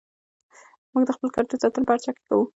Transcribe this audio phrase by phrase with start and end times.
[0.91, 2.41] موږ د خپل کلتور ساتنه په هر حال کې کوو.